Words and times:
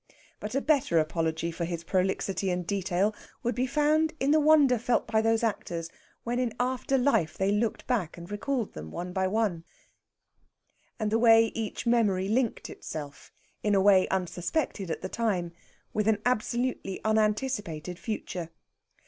But 0.39 0.55
a 0.55 0.61
better 0.61 0.97
apology 0.97 1.51
for 1.51 1.63
his 1.63 1.83
prolixity 1.83 2.49
and 2.49 2.65
detail 2.65 3.13
would 3.43 3.53
be 3.53 3.67
found 3.67 4.13
in 4.19 4.31
the 4.31 4.39
wonder 4.39 4.79
felt 4.79 5.05
by 5.05 5.21
those 5.21 5.43
actors 5.43 5.91
when 6.23 6.39
in 6.39 6.53
after 6.59 6.97
life 6.97 7.37
they 7.37 7.51
looked 7.51 7.85
back 7.85 8.17
and 8.17 8.27
recalled 8.31 8.73
them 8.73 8.89
one 8.89 9.13
by 9.13 9.27
one; 9.27 9.63
and 10.99 11.11
the 11.11 11.19
way 11.19 11.51
each 11.53 11.85
memory 11.85 12.27
linked 12.27 12.67
itself, 12.67 13.31
in 13.61 13.75
a 13.75 13.79
way 13.79 14.07
unsuspected 14.09 14.89
at 14.89 15.03
the 15.03 15.07
time, 15.07 15.51
with 15.93 16.07
an 16.07 16.17
absolutely 16.25 16.99
unanticipated 17.03 17.99
future. 17.99 18.49